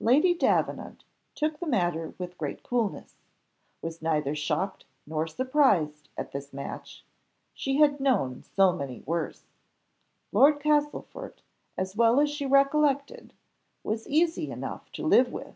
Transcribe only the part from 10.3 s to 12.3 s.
Lord Castlefort, as well as